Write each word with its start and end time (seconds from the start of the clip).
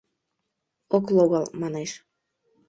Ок 0.95 1.05
логал, 1.15 1.45
манеш... 1.61 1.91